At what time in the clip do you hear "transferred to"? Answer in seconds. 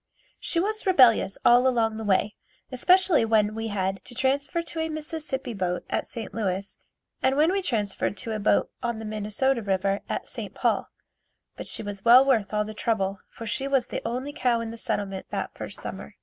7.61-8.31